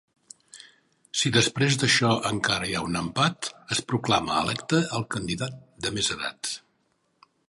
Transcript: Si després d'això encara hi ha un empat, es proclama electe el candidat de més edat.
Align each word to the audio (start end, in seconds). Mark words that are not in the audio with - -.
Si 1.19 1.31
després 1.35 1.75
d'això 1.83 2.13
encara 2.29 2.69
hi 2.69 2.73
ha 2.79 2.81
un 2.87 2.97
empat, 3.03 3.49
es 3.75 3.83
proclama 3.93 4.39
electe 4.47 4.81
el 5.01 5.07
candidat 5.17 5.61
de 5.87 5.93
més 5.99 6.11
edat. 6.17 6.55